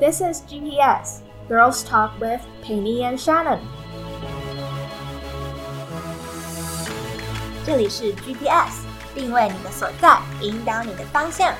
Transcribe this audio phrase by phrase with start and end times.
[0.00, 3.58] This is GPS Girls Talk with Penny and Shannon。
[7.64, 8.84] 这里是 GPS，
[9.14, 11.54] 定位你的所在，引导你的方向。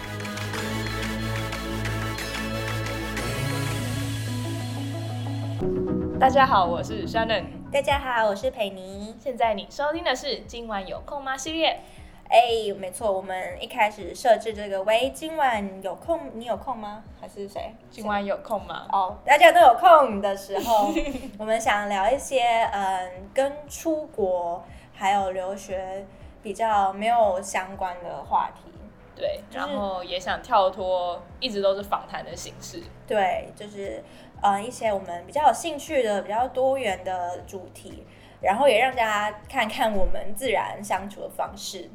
[6.20, 7.44] 大家好，我是 Shannon。
[7.72, 9.14] 大家好，我是佩妮。
[9.18, 11.80] 现在你收听的是今晚有空吗系列。
[12.29, 16.29] 哎，没错，我们一开始设置这个，喂，今晚有空？
[16.35, 17.03] 你有空吗？
[17.19, 17.73] 还是谁？
[17.89, 18.85] 今晚有空吗？
[18.91, 20.93] 哦，大家都有空的时候，
[21.39, 26.05] 我们想聊一些嗯，跟出国还有留学
[26.43, 28.71] 比较没有相关的话题。
[29.15, 32.79] 对，然后也想跳脱一直都是访谈的形式。
[33.07, 34.03] 对，就是
[34.43, 38.05] 嗯一些我们比较有兴趣的、比较多元的主题，
[38.39, 41.89] 然后也让大家看看我们自然相处的方式。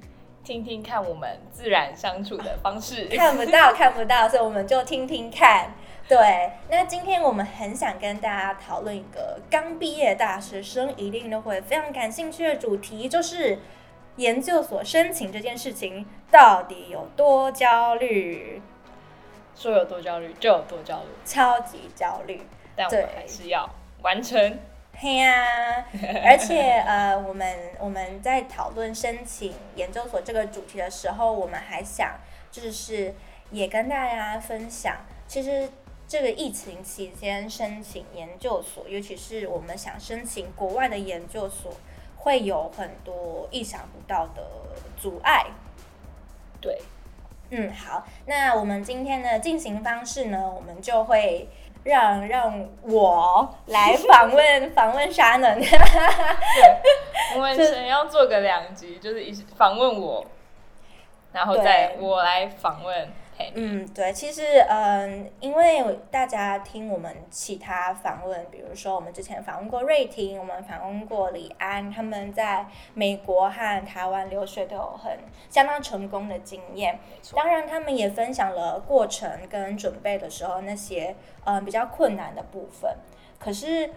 [0.44, 5.74] 听听看我们自然相处的方式，看不到看不到，所以我们就听听看。
[6.06, 13.58] 对，那今天我们很想跟大家讨论一个刚毕业大学生一定都会非常感兴趣的主题，就是
[14.16, 18.60] 研究所申请这件事情到底有多焦虑？
[19.56, 22.42] 说有多焦虑就有多焦虑，超级焦虑，
[22.76, 23.70] 但我们还是要
[24.02, 24.58] 完成。
[24.96, 25.84] 嘿呀，
[26.24, 32.18] 而且呃，我们我们在讨论申请研究所这个主题的时候，我们还想
[32.50, 33.12] 就是
[33.50, 35.68] 也跟大家分享，其实
[36.06, 41.72] 这个疫情期间申请研究所，尤其是我们想申请国外的研究所，
[42.16, 44.42] 会有很多意想不到的
[44.96, 45.46] 阻碍。
[46.60, 46.80] 对，
[47.50, 51.48] 嗯，好，那我们今天的进行方式呢，我们就会。
[51.84, 55.68] 让让我来 访问访问沙能，对，
[57.36, 60.24] 我们想要做个两集，就是一访问我，
[61.32, 63.12] 然后再我来访问。
[63.54, 75.18] 嗯，对，其实嗯，因为大家听我们其他访问，比如说我们之前访问过瑞婷，我们访问过李安，他们在美国和台湾留学都有很
[75.50, 76.98] 相当成功的经验。
[77.34, 81.14] 当然，他们也分享了过程跟准备的时候那些
[81.44, 82.96] 嗯比较困难的部分。
[83.38, 83.90] 可是。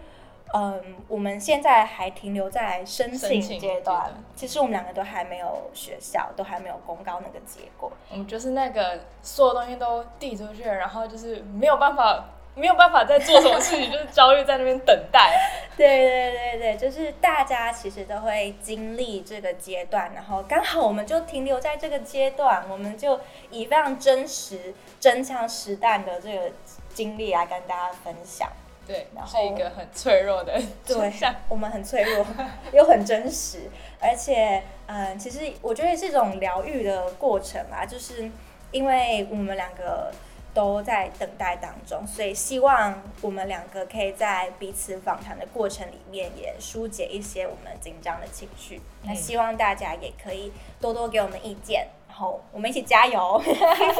[0.54, 4.10] 嗯，我们现在还停留在申请阶段。
[4.34, 7.92] 其实我们两个都还没有学校，都还没有公告那个结果。
[8.10, 15.30] 我们就是那个所有东西都递出去，然后就是没有办法，没有办法再做什么事情， 就是焦虑在那边等待。
[15.76, 23.20] 对对对对，就是大家其实都会经历这个阶段，然后刚好我们就停留在这个阶段，我们就
[23.50, 26.50] 以非常真实、真枪实弹的这个
[26.94, 28.50] 经历来跟大家分享。
[28.88, 31.12] 对，是一个很脆弱的对，
[31.48, 32.26] 我们很脆弱，
[32.72, 38.30] 又很真实，而且，嗯，其实我觉得是一种疗愈的过程啊，就是
[38.72, 40.10] 因为我们两个
[40.54, 48.80] 都在等待当中，所以希望我们两个可以在彼此访谈的过程里面也疏解一些我们紧张的情绪。
[49.02, 50.50] 那希望大家也可以
[50.80, 51.86] 多多给我们意见。
[52.18, 53.40] 好，我们一起加油。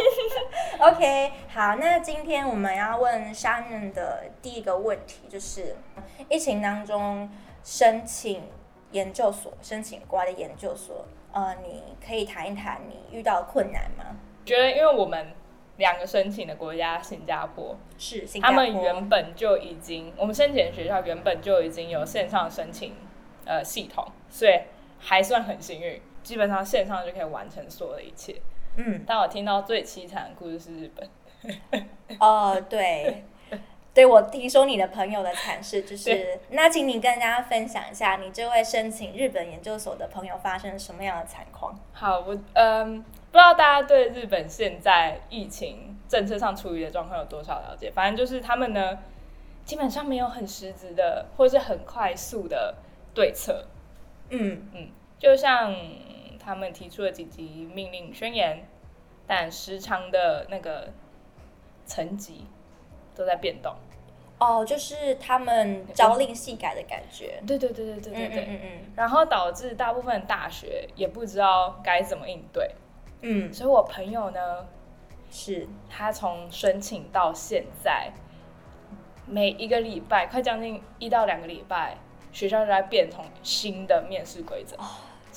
[0.81, 5.77] OK，好，那今天我们要问 Shannon 的第一个问题就是，
[6.29, 7.31] 疫情当中
[7.63, 8.43] 申请
[8.91, 14.17] 研究所，申请国外的研究所，呃，你可以谈一谈你遇到困难吗？
[14.45, 15.29] 觉得，因为我们
[15.77, 22.97] 两个申请的国家新加坡是新加坡，他们原本就已经，我们申请的学校原本就已经有线上申请
[23.45, 24.63] 呃系统，所以
[24.99, 26.03] 还算很幸运。
[26.23, 28.37] 基本上线上就可以完成所有的一切。
[28.77, 31.09] 嗯，但我听到最凄惨的故事是日本。
[32.21, 33.25] 哦，对，
[33.93, 41.79] 对我听说你的朋友的惨事，就是那，请你跟大家分享一下，你这位申请日本研究所的朋友发生什么样的惨况？
[41.93, 47.91] 好，我嗯，不知道大家对日本现在疫情政策上处理的状况有多少了解？
[47.91, 48.99] 反正就是他们呢，
[49.65, 52.77] 基本上没有很实质的或是很快速的
[53.15, 53.67] 对策。
[54.31, 55.75] 嗯嗯，就像。
[56.41, 58.67] 他们提出了几级命令宣言，
[59.27, 60.89] 但时常的那个
[61.85, 62.47] 层级
[63.15, 63.75] 都在变动。
[64.39, 67.39] 哦，就是他们朝令夕改的感觉。
[67.47, 68.47] 对对对对对对对。
[68.49, 68.93] 嗯嗯。
[68.97, 72.71] 然后导致大部分大学也不知道该怎么应对。
[73.21, 73.53] 嗯。
[73.53, 74.67] 所以我朋友呢，
[75.31, 78.11] 是他从申请到现在，
[79.27, 81.99] 每一个礼拜，快将近一到两个礼拜，
[82.33, 84.79] 学校就在变同新的面试规则。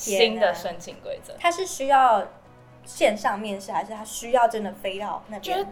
[0.02, 2.26] 新的申请规则，他是需要
[2.86, 5.68] 线上面试，还是他需要真的飞到那边？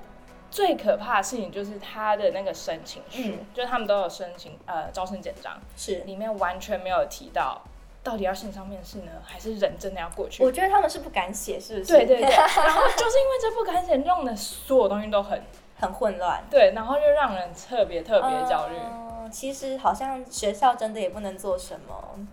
[0.51, 3.21] 最可怕的事情就是他的那个申请书，
[3.53, 7.61] 就是他们都有申请呃招生简章，是里面完全没有提到
[8.03, 10.43] 到底要线上面试呢，还是人真的要过去？
[10.43, 11.93] 我觉得他们是不敢写，是不是？
[11.93, 12.29] 对对对。
[12.33, 15.39] 然后就是因为这不敢写，弄的所有东西都很
[15.79, 18.75] 很混乱，对，然后就让人特别特别焦虑。
[18.81, 22.27] 嗯，其实好像学校真的也不能做什么。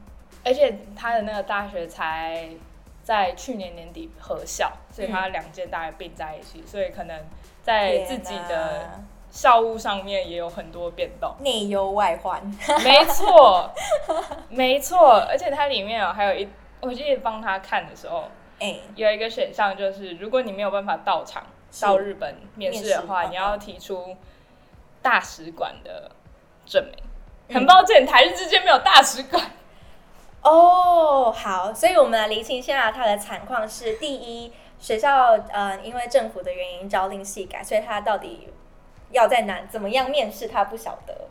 [0.47, 2.51] 而且他的那个大学才
[3.03, 7.21] 在去年年底合校，所以他两间大学并在一起，所以可能
[7.65, 12.41] 在自己的校务上面也有很多变动，内忧外患。
[12.85, 13.73] 没错，
[14.49, 16.49] 没错，而且它里面哦还有一，
[16.81, 18.29] 我记得帮他看的时候，
[18.61, 21.45] 哎，有一个选项就是，如果你没有办法到场
[21.81, 24.17] 到日本面试的话，你要提出
[25.03, 26.13] 大使馆的
[26.65, 26.95] 证明。
[27.53, 29.43] 很抱歉，台日之间没有大使馆。
[30.43, 38.49] 哦，好，所以我们来厘清一下他的惨况是：第一，学校呃因为政府的原因朝令夕改，所以他到底
[39.11, 41.27] 要在哪怎么样面试他不晓得，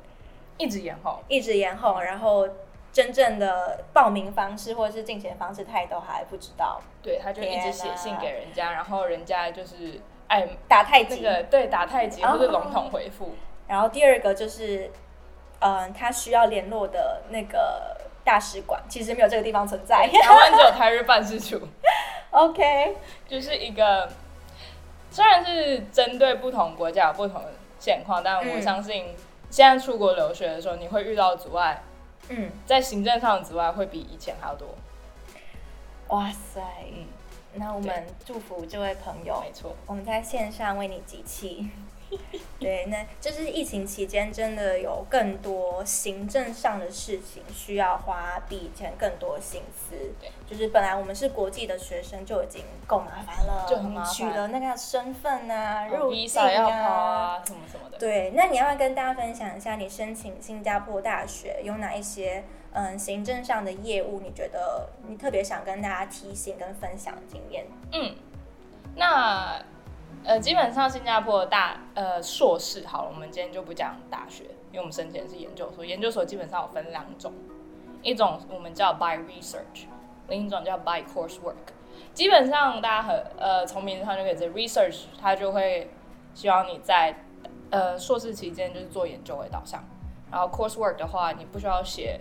[0.58, 2.50] 一直延后，一直延后，然后
[2.92, 11.22] 真正的报名方式或者是进钱方式他也都还不知道，对，他就一直写信给人家，然后人家就是哎打太极。
[11.22, 13.36] 个对打太极哦或者笼统回复，
[13.68, 14.92] 然后第二个就是，
[15.60, 20.06] 嗯、他需要联络的那个大使馆其实没有这个地方存在。
[20.08, 21.62] 台湾只有台日办事处，
[22.32, 24.12] OK，就是一个
[25.10, 29.16] 虽然是针对不同国家有不同的现况，但我嗯相信
[29.50, 31.82] 现在出国留学的时候，你会遇到阻碍，
[32.30, 34.68] 嗯，在行政上的阻碍会比以前还要多。
[36.08, 36.62] 哇塞，
[36.92, 37.06] 嗯，
[37.54, 39.76] 那我们祝福这位朋友，没错。
[39.86, 41.70] 我们在线上为你集气。
[42.60, 49.96] 对，那就是疫情期间，真的有更多行政上的事情需要花比以前更多心思。
[50.20, 57.98] 对，就是本来我们是国际的学生就已经够麻烦了，就很麻烦你取了那个身份啊，入境啊，什么什么的。
[57.98, 64.22] 对，那你要不要跟大家分享一下你申请新加坡大学有哪一些嗯行政上的业务？
[64.22, 67.66] 你觉得你特别想跟大家提醒跟分享的经验？
[67.92, 68.16] 嗯，
[68.96, 69.62] 那
[70.36, 75.86] 呃，基本上新加坡的大呃硕士好了，我们今天就不讲大学，因为我们申请的是研究所。
[75.86, 77.32] 研究所基本上有分两种，
[78.02, 79.86] 一种我们叫 by research，
[80.28, 81.56] 另一种叫 by coursework。
[82.14, 85.90] 基本上大家很呃从名字上就可以知道，research 它就会
[86.34, 87.16] 希望你在
[87.70, 89.82] 呃硕士期间就是做研究为导向，
[90.30, 92.20] 然后 coursework 的话，你不需要写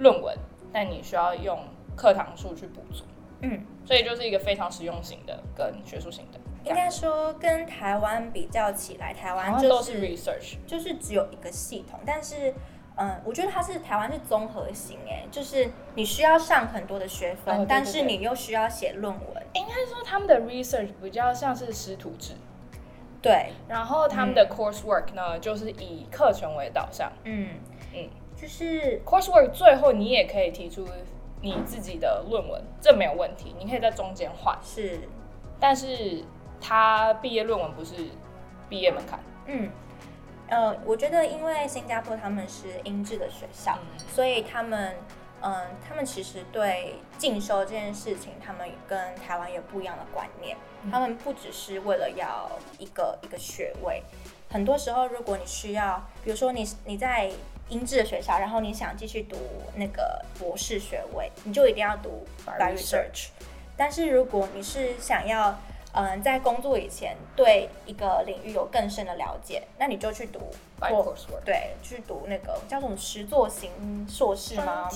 [0.00, 0.36] 论文，
[0.70, 1.58] 但你需要用
[1.96, 3.04] 课堂数去补足。
[3.40, 12.54] 嗯，所以就是一个非常实用型的跟学术型的，应该说跟台湾比较起来，台台湾就是是 research，就是只有一个系统，但是。
[12.96, 22.34] 嗯，我觉得它是台湾是综合型，哎，就是你需要上很多的学分，哦对对但是你又需要写论文，应该说他们的 research 比较像是师徒制，
[23.20, 27.10] 对，然后他们的 coursework 呢，就是以课程为导向。
[27.24, 27.48] 嗯。
[27.92, 30.86] 嗯，就是 coursework 最后你也可以提出
[31.40, 35.00] 你自己的论文，这没有问题，你可以在中间换，是，
[35.58, 36.22] 但是
[36.66, 37.92] 他毕业论文不是
[38.70, 39.20] 毕业门槛。
[39.46, 39.70] 嗯，
[40.48, 44.96] 呃，我觉得因为新加坡他们是英制的学校，嗯所以他们，
[45.42, 50.56] 嗯、他们其实对进修这件事情，他们跟台湾有不一样的观念。
[50.82, 54.02] 嗯他们不只是为了要一个一个学位，
[54.50, 57.30] 很多时候如果你需要，比如说你你在
[57.68, 59.36] 英制的学校，然后你想继续读
[59.76, 62.26] 那个博士学位，你就一定要读
[62.58, 63.28] research。
[63.76, 65.58] 但是如果你是想要
[65.94, 70.40] 嗯，在工作以前对一个领域有更深的了解，那你就去读
[71.44, 74.88] 对，去读那个叫什么实作型硕士吗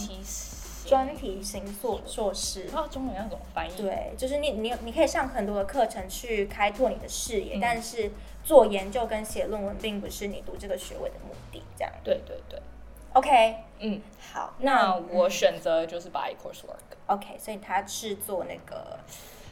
[0.86, 1.14] 专？
[1.14, 2.76] 题型硕硕士不知。
[2.76, 3.76] 道中文要怎么翻译。
[3.76, 8.10] 对，就是你你你可以上很多的课程去开拓你的视野，嗯但是
[8.42, 11.62] 做研究跟写论文并不是你读这个学位的目的。
[11.76, 12.58] 这样对对对
[13.12, 14.00] ，，OK，嗯，
[14.32, 16.96] 好，那嗯我选择就是 by coursework。
[17.06, 18.98] OK，所以他是做那个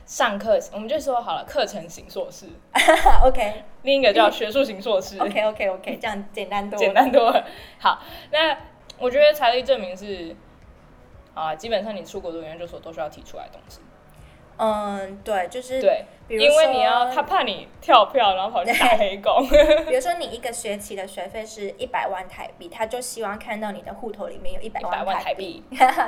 [0.06, 2.46] 上课，我们就说好了，课程型硕士，
[3.24, 7.44] OK 另一个叫学术型硕士，OK OK OK，这样简单多了，简单多了。
[7.80, 8.56] 好，那
[8.98, 10.34] 我觉得财力证明是
[11.34, 13.80] 啊，基本上你出国读研究所都需要提出来的东西。
[14.58, 19.46] 嗯，对，就是对，比如因为你要他怕你跳票，然后跑去打黑工。
[19.86, 25.62] 比如说 你一个学期的学费是一百万台币，他就希望看到你的户头里面有一百万台台币，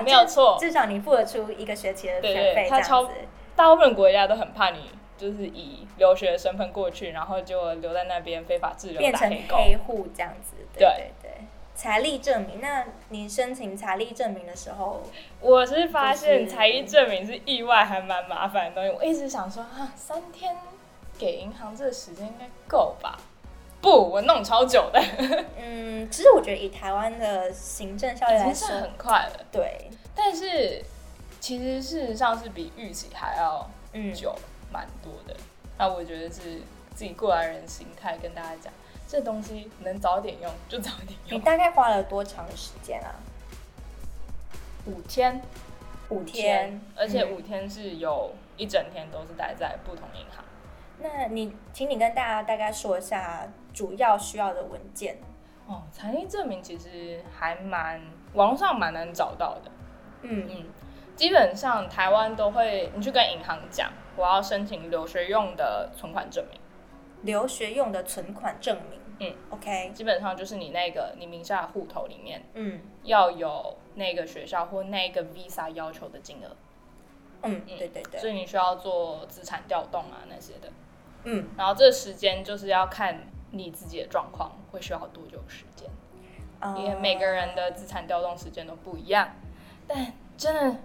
[0.05, 0.57] 没有错。
[0.59, 3.13] 至少你付得出一个学期的对学对费这样子。
[3.59, 4.79] 大部分国家都很怕你，
[5.17, 11.31] 就是以留学的身份过去，然后就留在那边非法滞留变成黑户这样子，对对对对。
[11.75, 15.03] 财力证明，那你申请财力证明的时候，
[15.41, 18.97] 我是发现就是才艺证明是意外还蛮麻烦的东西。
[18.97, 20.57] 我一直想说啊，三天
[21.19, 23.19] 给银行这个时间应该够吧？
[23.81, 25.01] 不，我弄超久的，
[25.57, 29.45] 嗯，其实我觉得以台湾的行政效率来说很快了。
[29.51, 30.81] 对，但是
[31.41, 34.35] 其实事实上是比预期还要嗯，久
[34.73, 35.37] 蛮多的。
[35.79, 36.61] 那我觉得是
[36.95, 38.73] 自己过来人心态跟大家讲，
[39.07, 41.45] 这东西能早点用就早点用你。
[41.45, 43.15] 大概花了多长时间啊？
[44.87, 45.41] 五天，
[46.09, 50.45] 五天，而且嗯五天是有一整天都是待在不同银行。
[51.01, 55.19] 那你，请你跟大家大概说一下主要需要的文件。
[55.67, 58.03] 哦，财力证明其实还蛮
[58.33, 59.71] 网络上蛮难找到的。
[60.23, 60.65] 嗯嗯，
[61.19, 66.61] 基本上台湾都会，你去跟银行讲，我要申请留学用的存款证明。
[67.23, 69.01] 留学用的存款证明。
[69.19, 72.81] 嗯，OK，基本上就是你那个你名下的户头里面嗯。
[73.03, 76.55] 要有那个学校或那个 Visa 要求的金额，
[77.43, 80.71] 嗯，对对对，所以你需要做资产调动啊那些的。
[81.25, 85.91] 嗯，然后这时间就是要看你自己的状况会需要多久时间，
[86.77, 89.35] 因为每个人的资产调动时间都不一样。
[89.89, 90.81] 但真的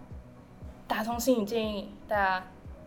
[0.93, 2.43] 打从心里建议大家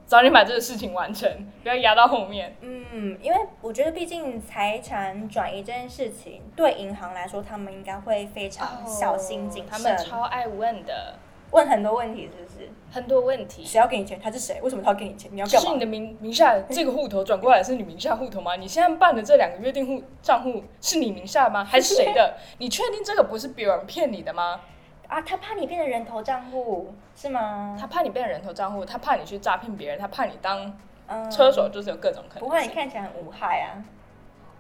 [0.07, 1.29] 早点把这个事情完成，
[1.65, 2.57] 不要压到后面。
[2.61, 11.19] 嗯，因为我觉得毕竟财产转移这件事情，对银行来说，他们应该会非常小心谨慎，哦他们超爱问的，
[11.51, 12.71] 问很多问题，是不是？
[12.93, 13.65] 很多问题。
[13.65, 14.21] 谁要给你钱？
[14.23, 14.61] 他是谁？
[14.63, 15.29] 为什么他要给你钱？
[15.35, 15.81] 你要干嘛这是你？
[15.81, 18.55] 的名名下这个户头转过来是你名下户头吗？
[18.55, 21.65] 你现在办的这两个约定户账户是你名下吗？
[21.65, 22.37] 还是谁的？
[22.59, 24.61] 你确定这个不是别人骗你的吗？
[25.09, 27.77] 啊，他怕你变成人头账户是吗？
[27.79, 32.49] 他怕你变成人头账户，他怕你去诈骗别人，他怕你当嗯车手，就是有各种可能性。
[32.49, 33.85] 不会，你看起来很无害啊。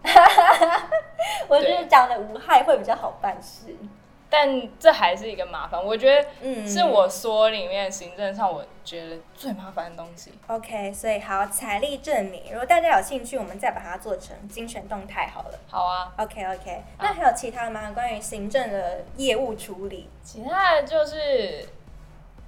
[1.49, 3.75] 我觉得对讲的无害会比较好办事。
[4.29, 5.83] 但这还是一个麻烦。
[5.83, 10.33] 我觉得嗯是我说里面行政上我觉得最麻烦的东西。
[10.47, 15.59] OK，所以好财力证明，如果大家有兴趣，我们再把它做成精选动态好了。
[15.69, 17.91] 好啊，OK OK，那还有其他吗？
[17.93, 20.09] 关于行政的业务处理？
[20.23, 21.69] 其他的就是。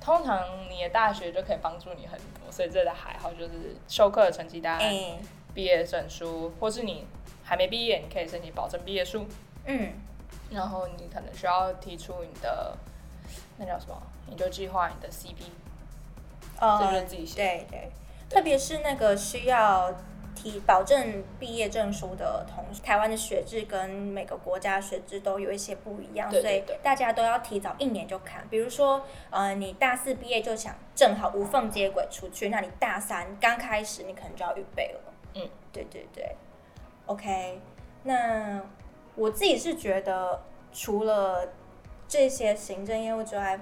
[0.00, 5.18] 通常你的大学就可以帮助你很多，所以这个还好，就是授课的成绩单、哎、
[5.52, 7.04] 毕业证书，或是你
[7.42, 9.26] 还没毕业，你可以申请保证毕业书。
[9.66, 9.92] 嗯，
[10.50, 12.76] 然后你可能需要提出你的
[13.58, 15.50] 那叫什么研究计划，你的 CP，
[16.60, 17.90] 呃这就是自己写对对，
[18.28, 19.92] 特别是那个需要
[20.34, 28.46] 提保证毕业证书的同学，台湾的学制跟每个国家学制都有一些不一样，对对对所以大家都要提早一年就看。
[28.48, 35.00] 比如说，呃，你大四毕业就想正好无缝接轨出去，那你大三刚开始，你可能就要预备了。
[35.34, 36.36] 嗯，对对对
[37.06, 37.60] ，OK。
[38.04, 38.62] 那
[39.18, 40.40] 我自己是觉得，
[40.72, 41.48] 除了
[42.06, 43.58] 这些行政业务之外，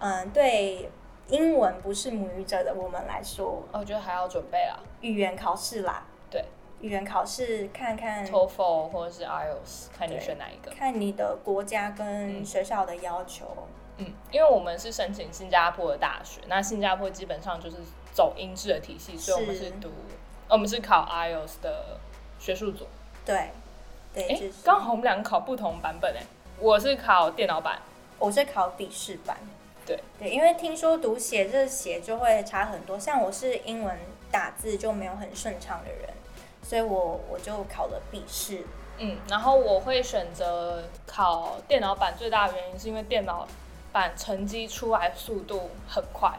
[0.00, 0.90] 嗯，对
[1.28, 6.44] 英文不是母语者的我们来说，我觉得还要准备啦语言考试啦，对，
[6.80, 10.70] 语言考试看看，TOEFL 或者是 IELTS，看你选哪一个。
[10.72, 13.46] 看你的国家跟嗯学校的要求。
[13.98, 17.76] 嗯，因为我们是申请新加坡的大学，那新加坡基本上就是
[18.12, 19.88] 走英制的体系，所以我们是是读，
[20.50, 21.98] 我们是考 IELTS 的
[22.38, 22.86] 学术组。
[23.24, 23.50] 对，
[24.16, 26.22] 对，哎就是，刚好我们两个考不同版本哎，
[26.58, 27.78] 我是考电脑版，
[28.18, 29.36] 我是考笔试版。
[29.86, 33.96] 对对，因为听说读写这写就会差很多，像我是英文
[34.32, 36.08] 打字就没有很顺畅的人，
[36.62, 38.64] 所以我我就考了笔试。
[38.98, 43.46] 嗯，然后我会选择考电脑版，最大的原因是因为电脑
[43.92, 46.32] 版成绩出来速度很快，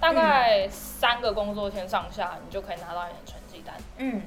[0.00, 3.74] 大概三个工作天上下，你就可以拿到你的成绩单。
[3.98, 4.22] 嗯，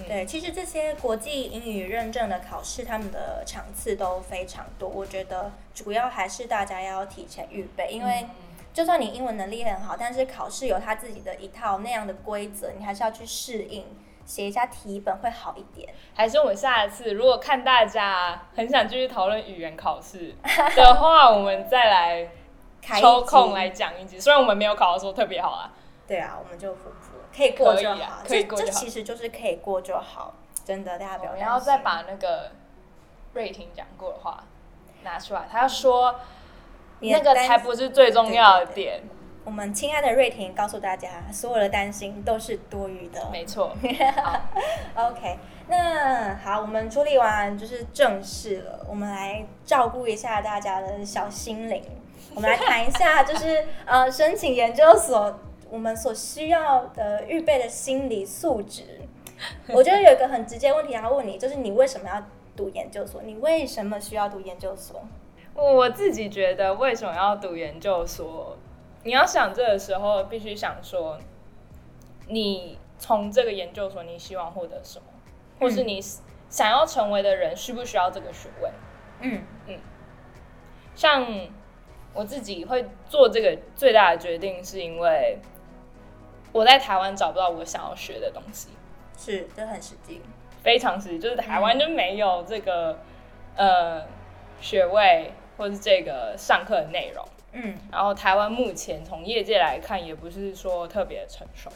[0.00, 4.88] 嗯对，其实这些国际英语认证的考试，他们的场次都非常多。
[4.88, 8.26] 我觉得主要还是大家要提前预备，因为
[8.72, 13.84] 就算你英文能力很好，但是考试有他自己的一套那样的规则，你还是要去适应，
[14.24, 15.92] 写一下题本会好一点。
[16.14, 20.34] 还是我们下一次如果看大家很想继续讨论语言考试
[20.76, 22.28] 的话，我们再来
[22.80, 24.20] 开抽空来讲一集。
[24.20, 25.72] 虽然我们没有考的说特别好啊，
[26.06, 26.76] 对啊，我们就
[27.36, 30.34] 可以过就好，可以过就好这这其实就是可以过就好，
[30.64, 31.46] 真的，大家不要担心。
[31.46, 32.52] 我们要再把那个
[33.34, 34.44] 瑞婷讲过的话
[35.02, 36.16] 拿出来，他要说
[37.00, 39.02] 那个才不是最重要的对对点。
[39.42, 43.26] 我们亲爱的瑞婷告诉大家，所有的担心都是多余的。
[43.32, 43.74] 没错，
[44.94, 51.82] OK，那好，我们处理完就是正事了，我们来照顾一下大家的小心灵。
[52.34, 58.82] 我们来谈一下，就是呃，申请研究所我们所需要的预备的心理素质。
[59.72, 62.22] 我觉得有一个很直接问题要问你，就是你为什么要
[62.54, 63.22] 读研究所？
[63.22, 65.02] 你为什么需要读研究所？
[65.54, 68.58] 我自己觉得为什么要读研究所？
[69.02, 71.18] 你要想这个时候，必须想说，
[72.28, 75.06] 你从这个研究所你希望获得什么，
[75.58, 76.02] 或是你
[76.50, 78.70] 想要成为的人需不需要这个学位？
[79.22, 79.42] 嗯
[80.94, 81.26] 像
[82.12, 85.38] 我自己会做这个最大的决定，是因为
[86.52, 88.68] 我在台湾找不到我想要学的东西。
[89.16, 90.20] 是，这很实际。
[90.62, 92.98] 非常实际，就是台湾就没有这个、
[93.56, 94.02] 呃
[94.60, 97.24] 学位或是这个上课的内容。
[97.52, 101.70] 嗯然后台湾目前从业界来看，也不是说特别成熟，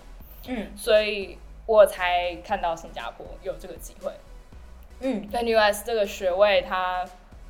[0.49, 4.13] 嗯所以我才看到新加坡有这个机会。
[5.01, 7.05] 嗯跟 US 这个学位，它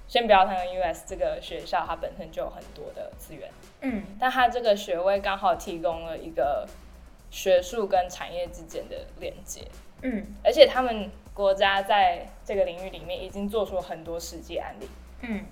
[0.08, 3.50] 先不要谈 US 这个学校，它本身就有很多的资源，
[3.80, 6.66] 嗯但它这个学位刚好提供了一个
[7.34, 9.66] 学术跟产业之间的连接，
[10.02, 14.88] 嗯而且他们国家在这个领域里面已经做出了很多实际案例。
[15.22, 15.44] 嗯，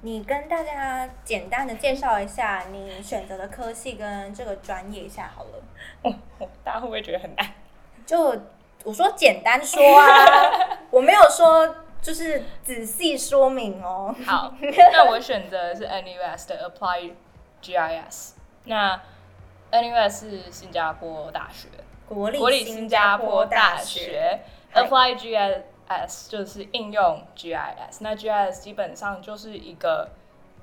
[0.00, 5.62] 你跟大家简单的介绍一下你选择的科系跟这个专业一下好了。
[6.02, 6.12] 哦，
[6.64, 7.46] 大家会不会觉得很难？
[8.04, 8.36] 就
[8.82, 11.72] 我说简单说啊， 我没有说
[12.02, 14.12] 就是仔细说明哦。
[14.26, 14.52] 好，
[14.92, 17.12] 那我选择的是 NUS 的 Apply
[17.62, 18.32] GIS。
[18.64, 19.00] 那
[19.82, 21.68] NUS 是新加坡大学，
[22.08, 24.40] 国立国立新加坡大学
[24.74, 27.98] ，Apply GIS 就是应用 GIS。
[28.00, 30.10] 那 GIS 基本上就是一个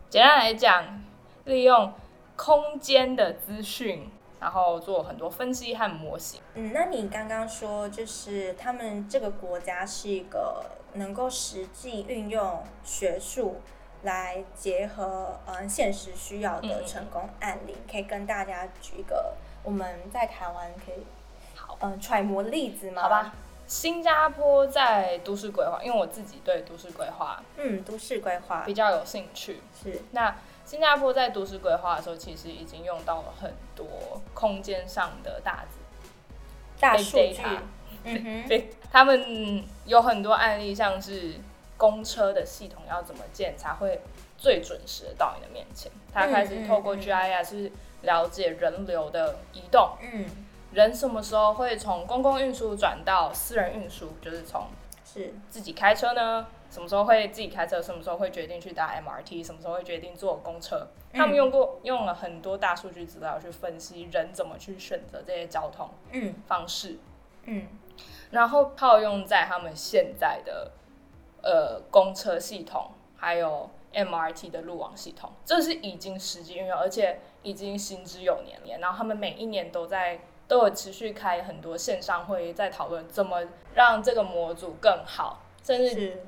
[0.10, 1.01] 简单来讲，
[1.46, 1.93] 利用
[2.36, 6.41] 空间的资讯，然后做很多分析和模型。
[6.55, 13.62] 嗯，那你刚刚说就是他们这个国家是一个能够实际运用学术
[14.03, 19.33] 来结合嗯现实需要的成功案例，可以跟大家举一个
[19.63, 21.05] 我们在台湾可以
[21.55, 21.77] 好。
[21.81, 23.01] 嗯揣摩的例子吗？
[23.01, 23.33] 好吧，
[23.67, 28.63] 新加坡在都市规划，因为我自己对都市规划嗯，都市规划。
[28.65, 29.60] 比较有兴趣。
[29.83, 30.01] 是。
[30.12, 33.86] 那新加坡在都市规划的时候，其实已经用到了很多
[34.33, 35.77] 空间上的大字。
[36.79, 37.41] 大数据。
[38.05, 41.36] 嗯哼，对，他们有很多案例，像是
[41.84, 44.00] 公车的系统要怎么建才会
[44.38, 45.92] 最准时的到你的面前。
[46.13, 47.72] 他开始透过嗯嗯嗯 GIS
[48.04, 50.25] 了解人流的移动，嗯，
[50.72, 54.68] 人什么时候会从公共运输转到私人运输，就是从
[55.04, 56.48] 是自己开车呢？
[56.72, 57.82] 什么时候会自己开车？
[57.82, 59.46] 什么时候会决定去搭 MRT？
[59.46, 60.88] 什么时候会决定坐公车？
[61.12, 66.98] 他们用过用了很多大数据资料去分析人怎么去选择这些交通嗯方式，
[67.43, 67.67] 嗯
[68.32, 70.72] 然后套用在他们现在的
[71.43, 78.79] 呃公车系统，还有 MRT 的路网系统，这是已经实际运用，而且已经行之有年了。
[78.79, 83.43] 然后他们每一年都在都有持续开很多线上会议，在讨论怎么
[83.75, 86.23] 让这个模组更好，甚至。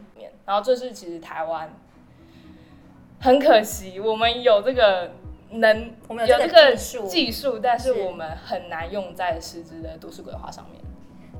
[0.45, 1.73] 然后这是其实台湾
[3.19, 5.11] 很可惜，我们有这个
[5.49, 10.81] 能我们有这个个技术但是是我们很难用在实质的都市规划上面。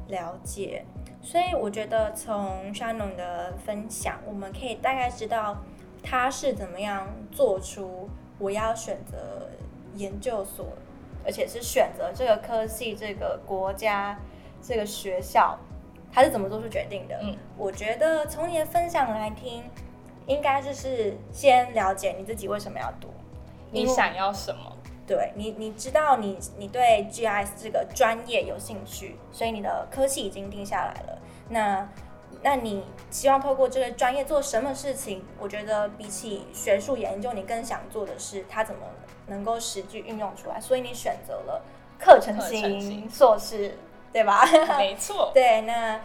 [0.08, 0.86] 了解，
[1.26, 5.58] 所以我觉得从 Shannon 的分享，我们可以大概知道
[6.04, 8.08] 他是怎么样做出
[8.38, 9.50] 我要选择
[9.96, 10.68] 研究所，
[11.26, 14.16] 而且是选择这个科系、这个国家、
[14.62, 15.58] 这个学校，
[16.12, 17.20] 他是怎么做出决定的。
[17.24, 19.64] 嗯，我觉得从你的分享来听，
[20.28, 23.10] 应该就是先了解你自己为什么要读，
[23.72, 24.75] 你想要什么？
[25.08, 31.20] 对你，你知道你你对 GIS 这个专业有兴趣，所以你的科系已经定下来了。
[31.50, 31.88] 那
[32.42, 35.24] 那你希望透过这个专业做什么事情？
[35.40, 38.82] 我觉得比起学术研究，你更想做的是它怎么
[39.28, 40.60] 能够实际运用出来。
[40.60, 41.64] 所以你选择了
[42.00, 43.78] 课程型硕士，
[44.12, 44.44] 对吧？
[44.78, 46.02] 没错，对，那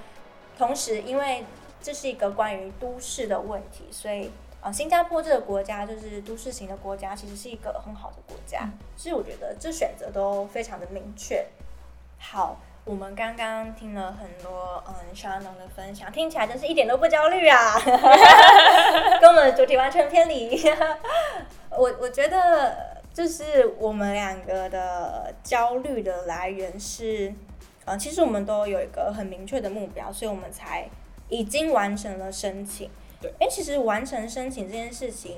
[0.59, 1.45] 同时因为
[1.83, 4.31] 这是一个关于都市的问题，所以
[4.63, 8.69] 呃，新加坡这个国家就是都市型的国家，其实是一个很好的国家。
[8.97, 11.47] 所以我觉得这选择都非常的明确。
[12.19, 17.81] 好，我们刚刚听了很多嗯 Shannon 的分享，听起来真是一点都不焦虑啊，
[19.21, 20.61] 跟我们的主题完全偏离。
[21.71, 27.33] 我我觉得就是我们两个的焦虑的来源是，
[27.87, 30.87] 呃，其实我们都有一个很明确的目标，所以我们才
[31.31, 32.91] 已经完成了申请。
[33.21, 35.37] 对，因为其实完成申请这件事情，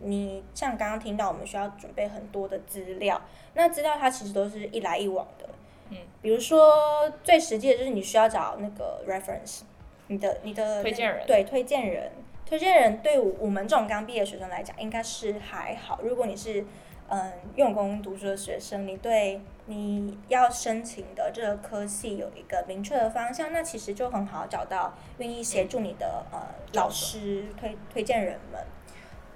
[0.00, 3.20] 你像刚刚听到，我们需要准备很多的资料，
[3.54, 5.48] 那资料它其实都是一来一往的。
[5.90, 9.62] 嗯，比如说最实际的就是你需要找那个 reference，
[10.08, 12.12] 你的你的推荐人对推荐人，
[12.44, 16.00] 推荐人对我们这种刚毕业的学生来讲，应该是还好。
[16.02, 16.64] 如果你是
[17.08, 26.38] 嗯用功读书的学生，你对你要申请的这个科系有一个明确的方向，那其实就很好找到愿意协助你的、呃
[26.72, 28.60] 老师推推荐人们。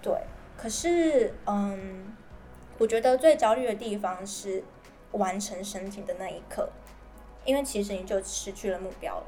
[0.00, 0.12] 对，
[0.56, 2.16] 可是嗯，
[2.78, 4.64] 我觉得最焦虑的地方是
[5.12, 6.70] 完成申请的那一刻，
[7.44, 9.26] 因为其实你就失去了目标了。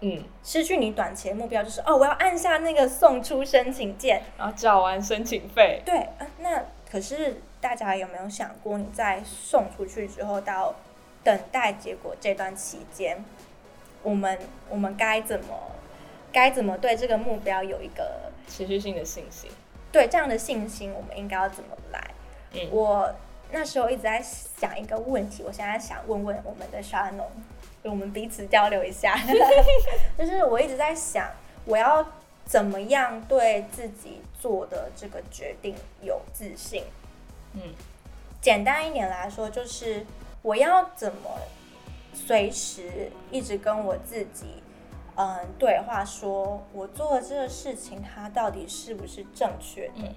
[0.00, 10.72] 嗯，失去你短期的目标就是哦，我要按下那个送出申请键，然后缴完申请费，对啊，那可是大家有没有想过，你在送出去之后到
[11.24, 13.24] 等待结果这段期间，
[14.04, 14.38] 我们
[14.70, 15.72] 我们该怎么
[16.32, 19.50] 该怎么对这个目标有一个持续性的信心。
[19.90, 22.00] 对这样的信心，我们应该要怎么来？
[22.52, 23.12] 嗯我
[23.50, 27.28] 那时候一直在想一个问题，我现在想问问我们的沙农，
[27.82, 29.18] 我们彼此交流一下。
[30.16, 31.28] 就是我一直在想，
[31.64, 32.06] 我要
[32.44, 36.84] 怎么样对自己做的这个决定有自信？
[37.56, 37.62] 嗯
[38.40, 40.06] 简单一点来说，就是
[40.42, 41.30] 我要怎么
[42.14, 44.62] 随时一直跟我自己，
[45.16, 49.94] 嗯，对话说，我做的这个事情，它到底是不是正确的？
[49.96, 50.14] 嗯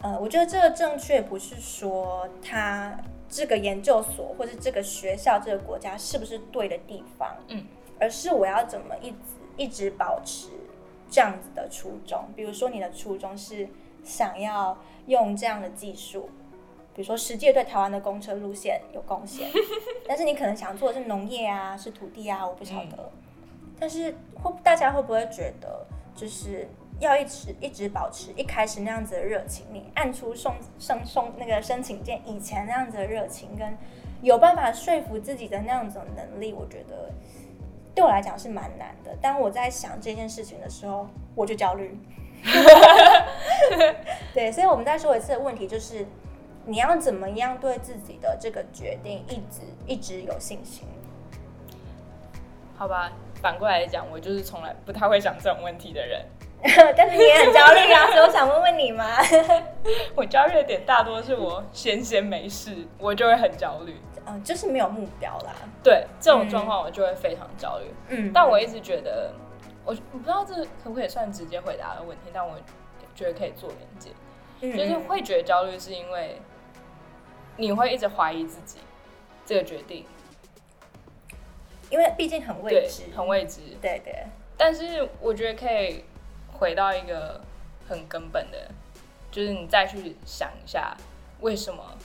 [0.00, 2.94] 呃，我觉得这个正确不是说它
[3.28, 7.64] 这个研究所或者这个学校、这个国家是不是对的地方，嗯，
[7.98, 9.16] 而是我要怎么一直
[9.56, 10.48] 一直保持
[11.10, 12.24] 这样子的初衷。
[12.36, 13.68] 比如说，你的初衷是
[14.02, 16.28] 想要用这样的技术，
[16.94, 19.50] 比如说实际对台湾的公车路线有贡献，
[20.06, 23.10] 但是你可能想做的是农业啊，是土地啊，我不晓得。
[23.78, 26.68] 但是会大家会不会觉得，就是
[27.00, 29.66] 要一直一直保持一开始那样子的热情？
[29.72, 33.76] 你按出送送送那个申请件以前那样子的热情，跟
[34.22, 37.10] 有办法说服自己的那样子的能力，我觉得
[37.94, 39.14] 对我来讲是蛮难的。
[39.20, 41.98] 当我在想这件事情的时候，我就焦虑。
[44.32, 46.06] 对，所以我们再说一次的问题就是，
[46.66, 50.86] 你要怎么样对自己的这个决定一直一直有信心？
[52.76, 56.24] 好吧，反过来讲，我就是从来不太会想这种问题的人。
[56.96, 59.04] 但是你也很焦虑啊，所以我想问问你嘛。
[60.16, 63.94] 我焦虑的点大多是我闲闲没事，我就会很焦虑。
[64.26, 65.52] 嗯，就是没有目标啦。
[65.82, 67.94] 对这种状况，我就会非常焦虑。
[68.08, 69.30] 嗯，但我一直觉得，
[69.84, 72.54] 我我不知道这可不可以算直接回答的问题，但我
[73.14, 74.10] 觉得可以做连接，
[74.62, 76.40] 嗯就是会觉得焦虑是因为
[77.56, 78.78] 你会一直怀疑自己
[79.46, 80.04] 这个决定，
[81.90, 83.60] 因为毕竟很未知，，很未知。
[83.80, 86.04] 对对，但是我觉得可以
[86.52, 87.40] 回到一个
[87.88, 88.70] 很根本的，
[89.30, 90.96] 就是你再去想一下，
[91.40, 91.96] 为什么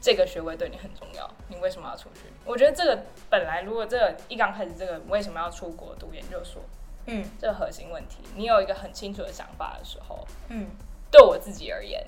[0.00, 1.30] 这个学位对你很重要？
[1.48, 2.20] 你为什么要出去？
[2.44, 6.62] 我觉得这个本来如果这个一刚开始这个为什么要出国读研究所，
[7.06, 10.68] 嗯这个核心问题，你有一个很清楚的想法的时候，嗯
[11.10, 12.06] 对我自己而言，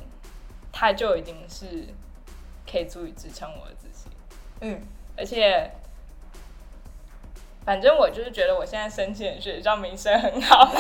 [0.73, 1.87] 它就已经是
[2.71, 4.11] 可以足以支撑我的自信。
[4.61, 4.81] 嗯，
[5.17, 5.71] 而且，
[7.65, 10.71] 反正我就是觉得我现在申请的学校名声很好，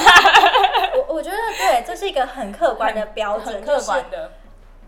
[0.94, 4.32] 我我觉得对，这是一个很客观的标准，很客观的。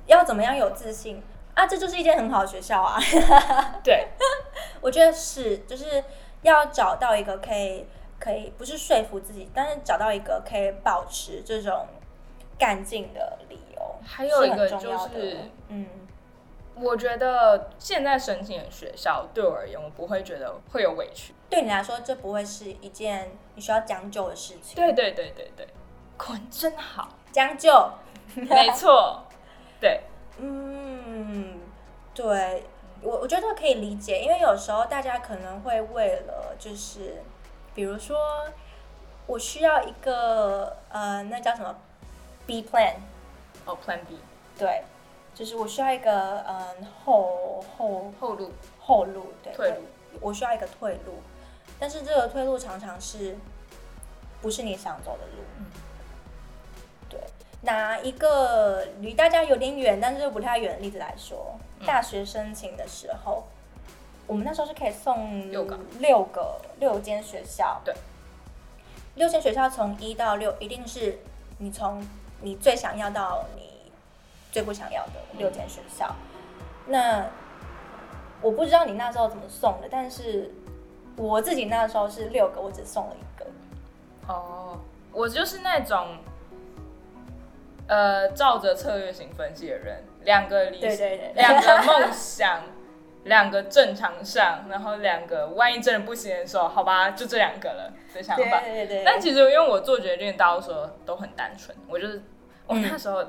[0.06, 1.66] 要怎么样有自信啊？
[1.66, 2.98] 这就是一间很好的学校啊。
[3.84, 4.08] 对，
[4.80, 6.02] 我觉得是，就是
[6.40, 7.86] 要找到一个可以
[8.18, 11.86] 可以不是说服自己，但是找到一个可以保持这种
[12.58, 13.96] 干劲的理由。
[14.02, 15.86] 还有一个就是嗯
[16.80, 21.34] 我觉得现在申请的学校对我而言，我不会觉得会有委屈。
[21.50, 24.76] 对你来说，这不会是一件你需要将就的事情。
[24.76, 25.50] 对对对对。
[25.56, 25.66] 对，
[26.16, 27.90] 滚真好，将就，
[28.34, 29.22] 没错，
[29.80, 30.00] 对，
[30.38, 31.58] 嗯，
[32.14, 32.64] 对
[33.00, 37.22] 我我觉得可以理解，因为有时候大家可能会为了就是，
[37.74, 38.16] 比如说
[39.26, 41.74] 我需要一个呃，那叫什么
[42.46, 42.94] B plan，
[43.64, 44.18] 哦，Plan B
[44.58, 44.82] 对，
[45.38, 48.50] 就是我需要一个嗯后后后路。
[48.80, 49.76] 后路，对，退路，
[50.18, 51.12] 我需要一个退路，
[51.78, 53.36] 但是这个退路常常是
[54.40, 55.44] 不是你想走的路？
[55.58, 55.66] 嗯。
[57.08, 57.20] 对，
[57.60, 61.86] 拿一个离大家有点远，但是又不太远的例子来说，嗯。
[61.86, 63.44] 大学申请的时候，
[64.26, 65.78] 我们那时候是可以送六个。
[65.98, 67.94] 六个六间学校，对，
[69.16, 71.18] 六间学校从一到六，一定是
[71.58, 72.02] 你从
[72.40, 73.67] 你最想要到你
[74.50, 76.14] 最不想要的六间学校。
[76.86, 77.26] 那
[78.40, 80.54] 我不知道你那时候怎么送的，但是
[81.16, 83.46] 我自己那时候是六个，我只送了一个。
[84.26, 84.78] 哦，
[85.12, 86.18] 我就是那种，
[87.86, 92.62] 呃，照着策略型分析的人，两个理对对对两个梦 想，
[93.24, 98.60] 两个正常上，然后两个万一真的不行的时候，好吧，就这两个了的想法。
[98.60, 100.72] 对对但其实因为我做决定，大多数
[101.04, 102.22] 都很单纯，我就是
[102.66, 103.24] 我嗯那时候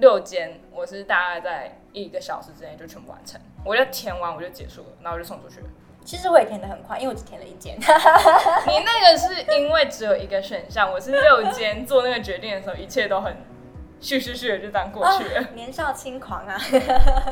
[0.00, 5.66] 六间，我是大概在一个小时之内就全部完成，我就填完我就结束了，然后我就送出去了。
[6.04, 7.76] 其实我也填的很快，因为我只填了一间。
[8.66, 13.36] 你那个是因为只有一个选项，我是六间做那个决定的时候，一切都很
[14.00, 15.40] 咻咻咻的就当过去了。
[15.40, 16.58] 啊年少轻狂啊。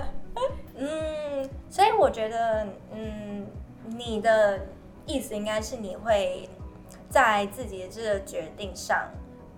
[0.77, 3.47] 嗯，所以我觉得，嗯，
[3.87, 4.61] 你的
[5.07, 6.47] 意思应该是你会
[7.09, 9.09] 在自己的这个决定上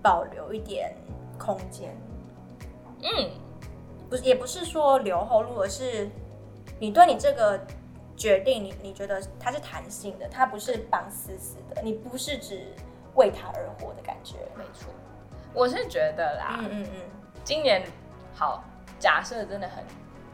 [0.01, 0.95] 保留一点
[1.37, 1.97] 空间，
[3.03, 3.31] 嗯，
[4.09, 6.11] 不是，也不是说留后路，而是
[6.79, 7.61] 你对你这个
[8.17, 12.73] 决定你你觉得它是弹性的，它不是绑死死的，你不是只
[13.15, 14.37] 为它而活的感觉。
[14.57, 14.91] 没错，
[15.55, 17.01] 我是觉得啦，嗯嗯嗯，
[17.45, 17.85] 今年
[18.35, 18.65] 好，
[18.99, 19.85] 假设真的很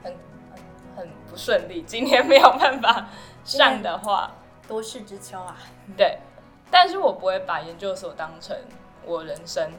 [0.02, 0.12] 很
[0.54, 0.62] 很
[0.96, 3.08] 很不顺利，今年没有办法
[3.44, 4.32] 上的话，
[4.66, 5.56] 多事之秋啊。
[5.96, 6.18] 对，
[6.70, 8.56] 但是我不会把研究所当成
[9.04, 9.70] 我人生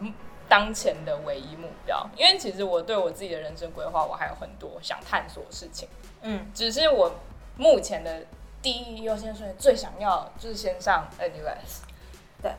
[0.47, 5.87] 当前的唯一目标，因为其实我对我自己的人生规划，我还有很多想探索的事情。
[6.21, 7.11] 嗯，只是我
[7.57, 8.25] 目前的
[8.61, 11.83] 第一优先顺序最想要就是先上 NUS，
[12.41, 12.51] 对，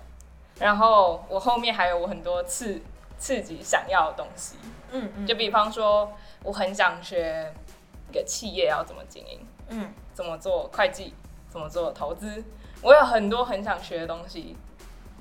[0.59, 2.81] 然后我后面还有我很多刺
[3.18, 4.57] 刺激想要的东西，
[4.92, 7.53] 嗯嗯，就比方说我很想学
[8.11, 9.92] 一个企业要怎么经营，嗯。
[10.16, 11.12] 怎么做会计，
[11.51, 12.42] 怎么做投资，
[12.81, 14.57] 我有很多很想学的东西。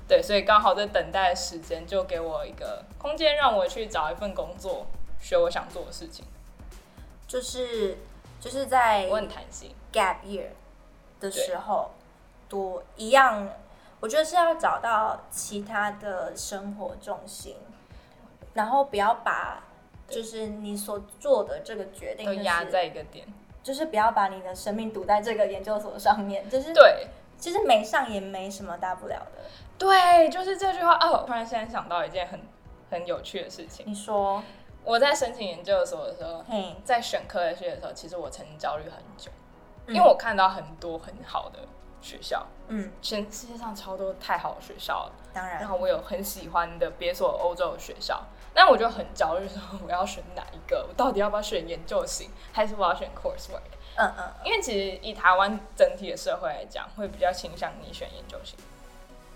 [0.08, 4.86] 对，所以刚好在等待的时间，就给我一个空间，让我去找一份工作，
[5.20, 6.24] 学我想做的事情。
[7.26, 7.98] 就是
[8.40, 10.48] 就是在我很弹性，gap year
[11.18, 11.90] 的时候，
[12.48, 13.48] 多一样，
[13.98, 17.56] 我觉得是要找到其他的生活重心，
[18.54, 19.64] 然后不要把
[20.08, 23.26] 就是你所做的这个决定、就是，都压在一个点。
[23.64, 29.42] 就是不要把你的生命堵在这个研究所上面，就是对，其实没上也没什么大不了的。
[29.78, 30.94] 对，就是这句话。
[31.00, 31.24] 哦。
[31.26, 32.40] 突然现在想到一件很
[32.90, 34.42] 很有趣的事情，你说，
[34.84, 39.30] 我在申请研究所的时候，嗯，在选科学的时候，其实我曾经焦虑很久，
[39.86, 39.94] 嗯。
[39.94, 41.60] 因为我看到很多很好的
[42.00, 45.58] 学校，嗯，全世界上超多太好的学校了，当然。
[45.60, 48.22] 然，后我有很喜欢的别所欧洲的学校，
[48.54, 50.86] 那我就很焦虑，说我要选哪一个？
[50.88, 53.60] 我到底要不要选研究型，还是我要选 coursework？
[53.96, 58.58] 嗯嗯，因为其实以台湾整体的社会来讲，会比较倾向你选研究型，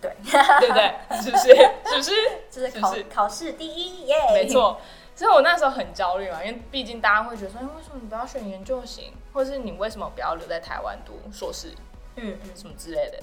[0.01, 0.95] 对，对 不对？
[1.23, 1.55] 是不是？
[1.87, 2.13] 是不是？
[2.51, 4.81] 就是考考试第一耶，没，错。
[5.15, 11.75] 所以我那时候很焦虑嘛，因为毕竟大家会觉得说，哎，为什么你不要选研究型，或是你为什么不要留在台湾读硕士
[12.17, 13.19] 嗯嗯，什么之类的。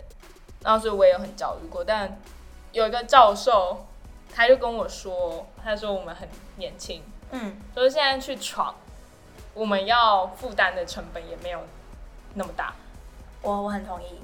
[0.63, 2.19] 然后所以我也很焦虑过，但
[2.71, 3.85] 有一个教授，
[4.33, 8.75] 他就跟我说，他说我们很年轻，嗯，就是现在去闯，
[9.55, 11.61] 我们要负担的成本也没有
[12.35, 12.75] 那么大。
[13.41, 14.21] 我我很同意，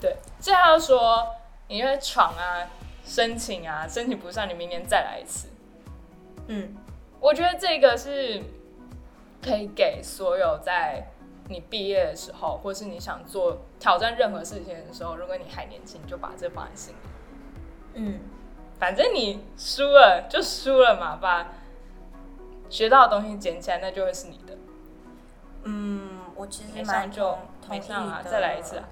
[0.00, 1.26] 对，所以他就说，
[1.68, 2.68] 你就会闯啊，
[3.04, 5.48] 申请啊，申请不上，你明年再来一次。
[6.48, 6.76] 嗯
[7.18, 8.42] 我觉得这个是
[9.42, 11.08] 可以给所有在
[11.48, 16.98] 你毕业的时候，或是你想做挑战任何事情的时候，如果你还年轻，就把这放在心里。
[17.94, 18.20] 嗯，
[18.78, 21.52] 反正你输了就输了嘛，把
[22.68, 24.56] 学到的东西捡起来，那就会是你的。
[25.64, 28.84] 嗯，我其实没蛮上就同同意没上啊，的再来一次啊。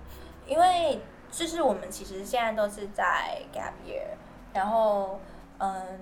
[0.46, 0.98] 因为
[1.36, 4.16] 就是我们其实现在都是在 gap year，
[4.52, 5.18] 然后
[5.58, 5.98] 嗯，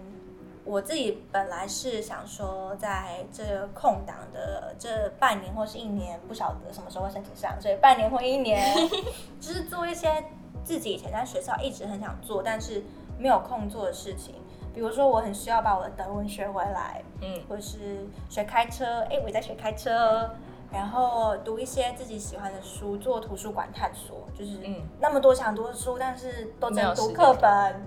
[0.65, 8.63] 我自己本来是想说，在这空档的这半年或是一年，不晓得什么时候会申请上，所以半年或一年，
[9.41, 10.25] 就是做一些
[10.63, 12.85] 自己以前在学校一直很想做，但是
[13.19, 14.35] 没有空做的事情。
[14.75, 20.31] 比如说，我很需要把我的德文学回来，嗯，或是学开车，哎、我也在学开车，
[20.73, 27.83] 然后读一些自己喜欢的书，做图书馆探索，就是嗯那么多想读的书，但是都只能读课本。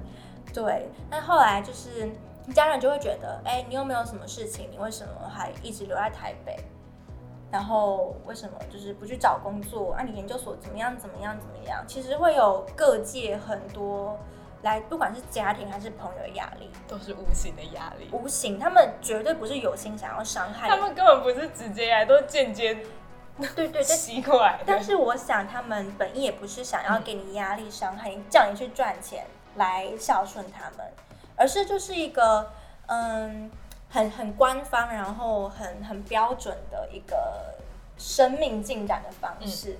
[0.54, 2.10] 对，但后来就是
[2.54, 6.56] 家人就会觉得，哎、你又没有什么事情，你为什么还一直留在台北？
[7.52, 9.94] 然后为什么就是不去找工作？
[9.94, 10.98] 啊，你研究所怎么样？
[10.98, 11.38] 怎么样？
[11.40, 11.84] 怎么样？
[11.88, 14.18] 其实会有各界很多
[14.66, 18.10] 来，不管是家庭还是朋友的压力，都是无形的压力。
[18.12, 20.82] 无形，他们绝对不是有心想要伤害他你。
[20.82, 22.74] 们根本不是直接来，都是间接
[23.38, 24.60] 对对，但吸过来。
[24.66, 30.92] 但是我想他们本意也不是想要给你压力、伤害你，叫你去赚钱来孝顺他们，
[31.36, 32.52] 而是就是一个
[32.88, 33.52] 嗯
[33.92, 37.54] 很很官方，然后很很标准的一个
[38.00, 39.78] 生命进展的方式。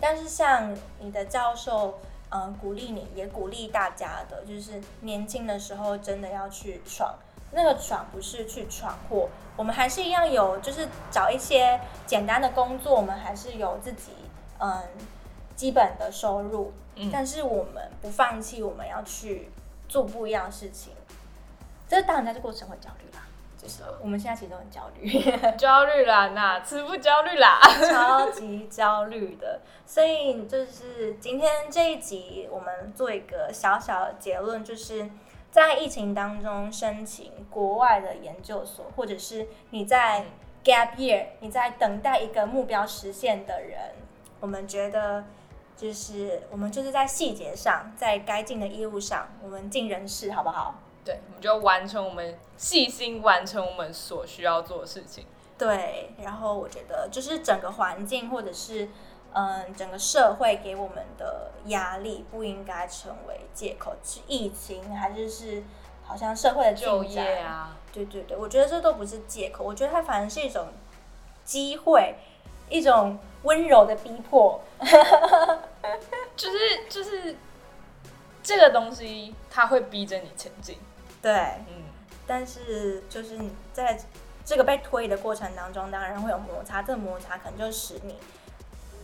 [0.00, 7.14] 但是像你的教授，嗯，鼓励你，也鼓励大家的，就是年轻的时候真的要去闯。
[7.52, 14.10] 那个闯不是去闯祸，我们还是一样有，就是找一些简单的工作，我们还是有自己
[14.58, 14.82] 嗯
[15.54, 19.48] 基本的收入，嗯但是我们不放弃，我们要去
[19.88, 20.92] 做不一样的事情。
[21.88, 23.35] 这当然在这过程会焦虑啦，就
[23.66, 25.08] 是我们现在其实都很焦虑。
[25.56, 27.60] 焦虑啦，哪次不焦虑啦？
[27.90, 35.10] 超级焦虑的，所以就是今天这一集，我们做一个小小的结论，就是
[35.50, 40.26] 在疫情当中申请国外的研究所，或者是你在
[40.64, 43.78] gap year，你在等待一个目标实现的人，
[44.40, 45.24] 我们觉得
[45.76, 50.74] 就是我们就是在细节上，在该尽的义务上，我们尽人事，好不好？
[51.06, 55.24] 对，我们就完成我们细心完成我们所需要做的事情。
[55.56, 58.88] 对，然后我觉得就是整个环境或者是
[59.32, 65.62] 嗯，整个社会给我们的压力不应该成为借口，是疫情还是是
[66.02, 70.66] 好像社会的就业啊，对对对，我觉得这都不是借口，我觉得它反而是一种
[71.44, 72.16] 机会，
[72.68, 74.60] 一种温柔的逼迫。
[76.34, 76.58] 就是
[76.90, 77.36] 就是
[78.42, 80.76] 这个东西，它会逼着你前进。
[81.26, 81.34] 对，
[81.66, 81.82] 嗯，
[82.24, 83.98] 但是就是你在
[84.44, 88.16] 这个被推的过程当中，当然会有摩擦，这个摩擦可能就使你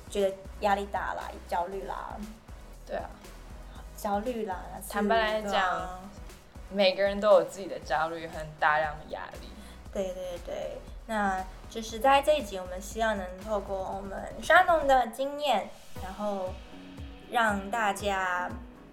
[0.09, 2.17] 觉得压力大啦、焦虑啦、
[2.87, 3.11] 对啊，
[3.97, 4.57] 焦虑啦。
[4.89, 6.01] 坦白来是讲
[6.71, 9.49] 每个人都有自己的焦虑和大量的压力。
[9.93, 15.69] 对对对，那就是在这一集，我们希望能透过我们沙龙的经验，
[16.01, 16.55] 然后
[17.33, 18.49] 让大家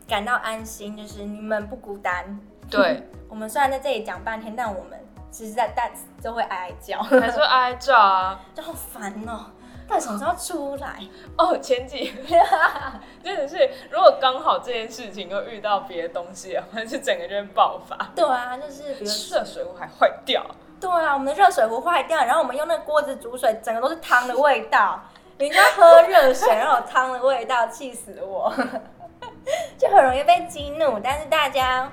[0.08, 2.40] 感到安心，就是你们不孤单。
[2.70, 5.00] 对， 我们虽然在这里讲半天，但我们
[5.32, 8.40] 其实在但就会哀哀叫，还说哀叫啊。
[8.54, 9.46] 就好烦哦。
[9.88, 11.00] 到底什么时候出来？
[11.36, 12.14] 哦，前几
[13.24, 17.98] 真的是，如果刚好这件事情又遇到别的东西的话，就整个就会爆发。
[18.16, 20.46] 对啊，就是比如热水壶还坏掉，
[20.80, 25.02] 对啊，我们的热水壶坏掉，然后我们用那个锅子煮水，整个都是汤的味道。
[25.40, 28.54] 人家喝热水，然后有汤的味道，气死我！
[29.78, 31.00] 就很容易被激怒。
[31.02, 31.90] 但是大家，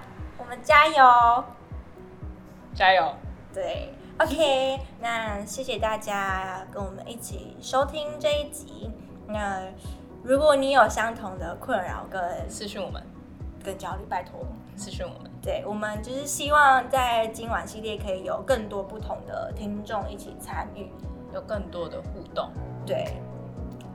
[0.46, 1.44] 我们加油！
[2.72, 3.12] 加油！
[3.52, 8.88] 对，OK，那谢谢大家跟我们一起收听这一集。
[9.26, 9.60] 那
[10.22, 13.02] 如果你有相同的困扰跟私讯我们，
[13.64, 14.38] 跟焦虑，拜托
[14.76, 15.28] 私讯我们。
[15.42, 20.92] 对我们就是希望在今晚系列可以有更多不同的听众一起参与，
[21.34, 22.52] 有更多的互动。
[22.86, 23.20] 对，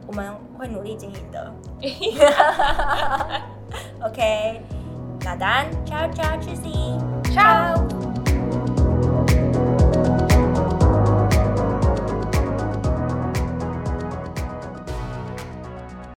[0.05, 1.49] 我们会努力经营的。
[4.03, 4.61] OK，
[5.23, 8.10] 那当然，ciao ciao，tschüssi，Ciao